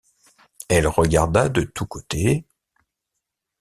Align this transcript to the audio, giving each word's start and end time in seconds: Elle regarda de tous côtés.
Elle 0.67 0.87
regarda 0.87 1.47
de 1.47 1.61
tous 1.61 1.85
côtés. 1.85 2.43